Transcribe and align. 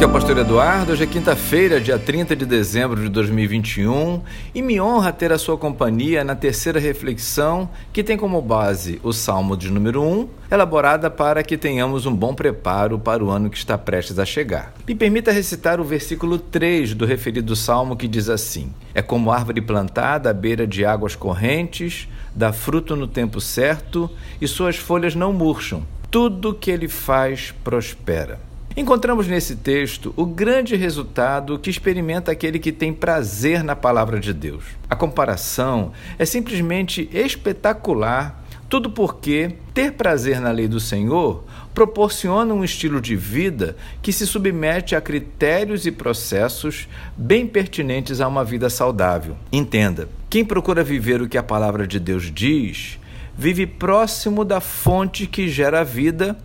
Aqui 0.00 0.06
é 0.06 0.08
o 0.08 0.12
Pastor 0.14 0.38
Eduardo, 0.38 0.92
hoje 0.92 1.04
é 1.04 1.06
quinta-feira, 1.06 1.78
dia 1.78 1.98
30 1.98 2.34
de 2.34 2.46
dezembro 2.46 3.02
de 3.02 3.10
2021, 3.10 4.22
e 4.54 4.62
me 4.62 4.80
honra 4.80 5.12
ter 5.12 5.30
a 5.30 5.36
sua 5.36 5.58
companhia 5.58 6.24
na 6.24 6.34
terceira 6.34 6.80
reflexão, 6.80 7.68
que 7.92 8.02
tem 8.02 8.16
como 8.16 8.40
base 8.40 8.98
o 9.02 9.12
Salmo 9.12 9.58
de 9.58 9.70
número 9.70 10.02
1, 10.02 10.28
elaborada 10.50 11.10
para 11.10 11.42
que 11.42 11.58
tenhamos 11.58 12.06
um 12.06 12.16
bom 12.16 12.34
preparo 12.34 12.98
para 12.98 13.22
o 13.22 13.28
ano 13.28 13.50
que 13.50 13.58
está 13.58 13.76
prestes 13.76 14.18
a 14.18 14.24
chegar. 14.24 14.72
Me 14.88 14.94
permita 14.94 15.32
recitar 15.32 15.78
o 15.78 15.84
versículo 15.84 16.38
3 16.38 16.94
do 16.94 17.04
referido 17.04 17.54
salmo 17.54 17.94
que 17.94 18.08
diz 18.08 18.30
assim: 18.30 18.72
É 18.94 19.02
como 19.02 19.30
árvore 19.30 19.60
plantada 19.60 20.30
à 20.30 20.32
beira 20.32 20.66
de 20.66 20.82
águas 20.82 21.14
correntes, 21.14 22.08
dá 22.34 22.54
fruto 22.54 22.96
no 22.96 23.06
tempo 23.06 23.38
certo 23.38 24.10
e 24.40 24.48
suas 24.48 24.76
folhas 24.76 25.14
não 25.14 25.30
murcham. 25.30 25.82
Tudo 26.10 26.54
que 26.54 26.70
ele 26.70 26.88
faz 26.88 27.52
prospera. 27.62 28.48
Encontramos 28.76 29.26
nesse 29.26 29.56
texto 29.56 30.14
o 30.16 30.24
grande 30.24 30.76
resultado 30.76 31.58
que 31.58 31.68
experimenta 31.68 32.30
aquele 32.30 32.58
que 32.58 32.70
tem 32.70 32.92
prazer 32.92 33.64
na 33.64 33.74
palavra 33.74 34.20
de 34.20 34.32
Deus. 34.32 34.64
A 34.88 34.94
comparação 34.94 35.90
é 36.16 36.24
simplesmente 36.24 37.10
espetacular, 37.12 38.44
tudo 38.68 38.88
porque 38.88 39.56
ter 39.74 39.94
prazer 39.94 40.40
na 40.40 40.52
lei 40.52 40.68
do 40.68 40.78
Senhor 40.78 41.44
proporciona 41.74 42.54
um 42.54 42.62
estilo 42.62 43.00
de 43.00 43.16
vida 43.16 43.76
que 44.00 44.12
se 44.12 44.24
submete 44.24 44.94
a 44.94 45.00
critérios 45.00 45.84
e 45.84 45.90
processos 45.90 46.88
bem 47.16 47.48
pertinentes 47.48 48.20
a 48.20 48.28
uma 48.28 48.44
vida 48.44 48.70
saudável. 48.70 49.36
Entenda, 49.50 50.08
quem 50.30 50.44
procura 50.44 50.84
viver 50.84 51.20
o 51.20 51.28
que 51.28 51.36
a 51.36 51.42
palavra 51.42 51.88
de 51.88 51.98
Deus 51.98 52.30
diz, 52.32 53.00
vive 53.36 53.66
próximo 53.66 54.44
da 54.44 54.60
fonte 54.60 55.26
que 55.26 55.48
gera 55.48 55.80
a 55.80 55.84
vida, 55.84 56.38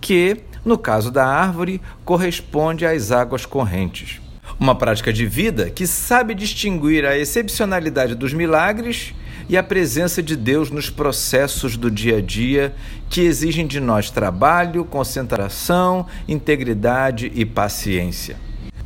que 0.00 0.36
no 0.64 0.78
caso 0.78 1.10
da 1.10 1.26
árvore, 1.26 1.80
corresponde 2.04 2.86
às 2.86 3.10
águas 3.10 3.44
correntes. 3.46 4.20
Uma 4.58 4.74
prática 4.74 5.12
de 5.12 5.26
vida 5.26 5.70
que 5.70 5.86
sabe 5.86 6.34
distinguir 6.34 7.04
a 7.04 7.16
excepcionalidade 7.18 8.14
dos 8.14 8.32
milagres 8.32 9.14
e 9.48 9.56
a 9.56 9.62
presença 9.62 10.22
de 10.22 10.36
Deus 10.36 10.70
nos 10.70 10.88
processos 10.88 11.76
do 11.76 11.90
dia 11.90 12.18
a 12.18 12.20
dia 12.20 12.74
que 13.08 13.22
exigem 13.22 13.66
de 13.66 13.80
nós 13.80 14.10
trabalho, 14.10 14.84
concentração, 14.84 16.06
integridade 16.28 17.30
e 17.34 17.44
paciência. 17.44 18.36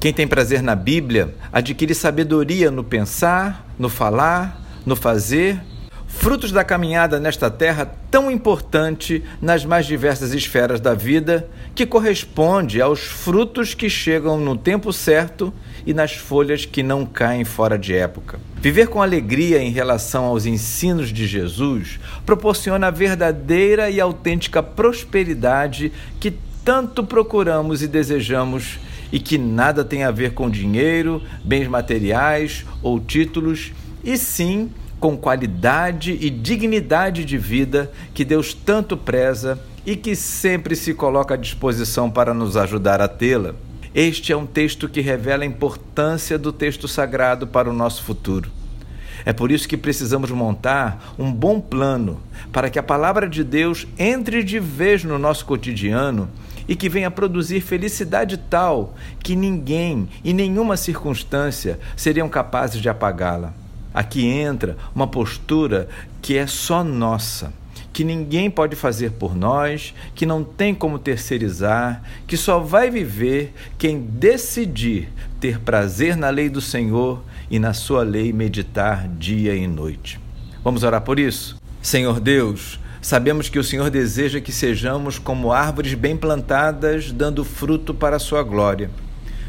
Quem 0.01 0.13
tem 0.13 0.27
prazer 0.27 0.63
na 0.63 0.75
Bíblia 0.75 1.35
adquire 1.53 1.95
sabedoria 1.95 2.71
no 2.71 2.85
pensar, 2.85 3.67
no 3.79 3.89
falar, 3.89 4.61
no 4.85 4.95
fazer 4.95 5.61
frutos 6.17 6.50
da 6.50 6.64
caminhada 6.64 7.20
nesta 7.20 7.50
terra 7.50 7.86
tão 8.11 8.31
importante 8.31 9.22
nas 9.41 9.64
mais 9.64 9.86
diversas 9.86 10.33
esferas 10.33 10.81
da 10.81 10.95
vida, 10.95 11.48
que 11.75 11.86
corresponde 11.86 12.81
aos 12.81 13.00
frutos 13.00 13.75
que 13.75 13.89
chegam 13.89 14.39
no 14.39 14.56
tempo 14.56 14.92
certo 14.92 15.53
e 15.87 15.94
nas 15.94 16.14
folhas 16.14 16.64
que 16.64 16.83
não 16.83 17.06
caem 17.06 17.44
fora 17.44 17.78
de 17.78 17.94
época. 17.94 18.41
Viver 18.56 18.89
com 18.89 19.00
alegria 19.00 19.62
em 19.62 19.70
relação 19.70 20.25
aos 20.25 20.47
ensinos 20.47 21.12
de 21.12 21.27
Jesus 21.27 22.00
proporciona 22.25 22.89
a 22.89 22.91
verdadeira 22.91 23.89
e 23.91 24.00
autêntica 24.00 24.62
prosperidade 24.62 25.92
que 26.19 26.34
tanto 26.64 27.05
procuramos 27.05 27.83
e 27.83 27.87
desejamos 27.87 28.81
e 29.12 29.20
que 29.20 29.39
nada 29.39 29.84
tem 29.84 30.03
a 30.03 30.11
ver 30.11 30.33
com 30.33 30.50
dinheiro, 30.50 31.22
bens 31.44 31.69
materiais 31.69 32.64
ou 32.83 32.98
títulos, 32.98 33.72
e 34.03 34.17
sim 34.17 34.70
com 35.07 35.17
qualidade 35.17 36.19
e 36.21 36.29
dignidade 36.29 37.25
de 37.25 37.39
vida 37.39 37.93
que 38.12 38.25
Deus 38.25 38.53
tanto 38.53 38.97
preza 38.97 39.57
e 39.87 39.95
que 39.95 40.17
sempre 40.17 40.75
se 40.75 40.93
coloca 40.95 41.34
à 41.34 41.37
disposição 41.37 42.11
para 42.11 42.34
nos 42.34 42.56
ajudar 42.56 43.00
a 43.00 43.06
tê-la. 43.06 43.55
Este 43.94 44.33
é 44.33 44.37
um 44.37 44.44
texto 44.44 44.89
que 44.89 45.00
revela 45.00 45.44
a 45.44 45.47
importância 45.47 46.37
do 46.37 46.53
texto 46.53 46.89
sagrado 46.89 47.47
para 47.47 47.71
o 47.71 47.72
nosso 47.72 48.03
futuro. 48.03 48.50
É 49.25 49.33
por 49.33 49.53
isso 49.53 49.69
que 49.69 49.77
precisamos 49.77 50.28
montar 50.33 51.15
um 51.17 51.33
bom 51.33 51.61
plano 51.61 52.21
para 52.50 52.69
que 52.69 52.77
a 52.77 52.83
palavra 52.83 53.28
de 53.28 53.44
Deus 53.44 53.87
entre 53.97 54.43
de 54.43 54.59
vez 54.59 55.05
no 55.05 55.21
nosso 55.21 55.47
cotidiano 55.47 56.28
e 56.67 56.75
que 56.75 56.88
venha 56.88 57.12
produzir 57.12 57.61
felicidade 57.61 58.37
tal 58.37 58.97
que 59.21 59.37
ninguém 59.37 60.09
e 60.25 60.33
nenhuma 60.33 60.77
circunstância 60.77 61.78
seriam 61.94 62.28
capazes 62.28 62.83
de 62.83 62.88
apagá-la. 62.88 63.66
Aqui 63.97 64.27
entra 64.27 64.77
uma 64.95 65.07
postura 65.07 65.89
que 66.21 66.37
é 66.37 66.47
só 66.47 66.84
nossa, 66.84 67.51
que 67.95 68.05
ninguém 68.05 68.51
pode 68.51 68.77
fazer 68.77 69.12
por 69.12 69.34
nós, 69.34 69.95
que 70.15 70.27
não 70.27 70.45
tem 70.45 70.75
como 70.75 70.99
terceirizar, 70.99 72.03
que 72.27 72.37
só 72.37 72.59
vai 72.59 72.91
viver 72.91 73.55
quem 73.79 73.99
decidir 73.99 75.09
ter 75.41 75.59
prazer 75.61 76.15
na 76.15 76.29
lei 76.29 76.51
do 76.51 76.61
Senhor 76.61 77.25
e 77.51 77.59
na 77.59 77.73
sua 77.73 78.03
lei 78.03 78.35
meditar 78.35 79.09
dia 79.09 79.56
e 79.56 79.67
noite. 79.67 80.21
Vamos 80.62 80.83
orar 80.83 81.01
por 81.01 81.19
isso? 81.19 81.56
Senhor 81.81 82.21
Deus, 82.21 82.79
Sabemos 83.01 83.49
que 83.49 83.59
o 83.59 83.62
Senhor 83.62 83.89
deseja 83.89 84.41
que 84.41 84.51
sejamos 84.51 85.17
como 85.17 85.53
árvores 85.53 85.95
bem 85.95 86.17
plantadas, 86.17 87.12
dando 87.12 87.45
fruto 87.45 87.95
para 87.95 88.17
a 88.17 88.19
sua 88.19 88.43
glória. 88.43 88.91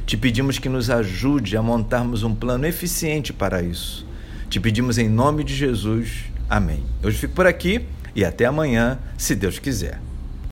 Te 0.05 0.15
pedimos 0.15 0.59
que 0.59 0.69
nos 0.69 0.91
ajude 0.91 1.57
a 1.57 1.61
montarmos 1.63 2.21
um 2.21 2.35
plano 2.35 2.67
eficiente 2.67 3.33
para 3.33 3.63
isso. 3.63 4.07
Te 4.49 4.61
pedimos 4.61 4.97
em 4.97 5.09
nome 5.09 5.43
de 5.43 5.53
Jesus. 5.53 6.23
Amém. 6.49 6.81
Hoje 7.03 7.17
fico 7.17 7.33
por 7.33 7.45
aqui 7.45 7.85
e 8.15 8.23
até 8.23 8.45
amanhã, 8.45 8.97
se 9.17 9.35
Deus 9.35 9.59
quiser. 9.59 9.99